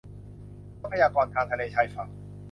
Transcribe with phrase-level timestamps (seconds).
[0.81, 2.09] ทรัพยากรทางทะเลชายฝั่ง